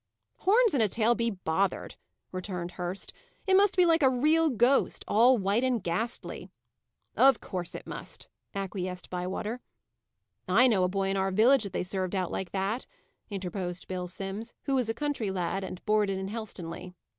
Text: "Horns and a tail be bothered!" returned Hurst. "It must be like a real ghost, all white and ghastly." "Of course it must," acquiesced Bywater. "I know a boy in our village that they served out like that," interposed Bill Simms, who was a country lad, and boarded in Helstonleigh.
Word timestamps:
"Horns 0.37 0.73
and 0.73 0.81
a 0.81 0.89
tail 0.89 1.13
be 1.13 1.29
bothered!" 1.29 1.95
returned 2.31 2.71
Hurst. 2.71 3.13
"It 3.45 3.53
must 3.55 3.75
be 3.77 3.85
like 3.85 4.01
a 4.01 4.09
real 4.09 4.49
ghost, 4.49 5.05
all 5.07 5.37
white 5.37 5.63
and 5.63 5.83
ghastly." 5.83 6.49
"Of 7.15 7.39
course 7.39 7.75
it 7.75 7.85
must," 7.85 8.27
acquiesced 8.55 9.11
Bywater. 9.11 9.61
"I 10.47 10.65
know 10.65 10.83
a 10.83 10.87
boy 10.89 11.09
in 11.09 11.17
our 11.17 11.29
village 11.29 11.65
that 11.65 11.73
they 11.73 11.83
served 11.83 12.15
out 12.15 12.31
like 12.31 12.49
that," 12.51 12.87
interposed 13.29 13.87
Bill 13.87 14.07
Simms, 14.07 14.55
who 14.63 14.73
was 14.73 14.89
a 14.89 14.95
country 14.95 15.29
lad, 15.29 15.63
and 15.63 15.85
boarded 15.85 16.17
in 16.17 16.29
Helstonleigh. 16.29 16.93